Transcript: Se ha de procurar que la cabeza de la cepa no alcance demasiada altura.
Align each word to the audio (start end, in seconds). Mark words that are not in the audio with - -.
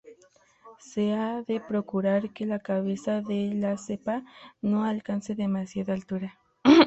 Se 0.79 1.13
ha 1.13 1.43
de 1.43 1.59
procurar 1.59 2.33
que 2.33 2.47
la 2.47 2.57
cabeza 2.57 3.21
de 3.21 3.53
la 3.53 3.77
cepa 3.77 4.23
no 4.59 4.83
alcance 4.83 5.35
demasiada 5.35 5.93
altura. 5.93 6.39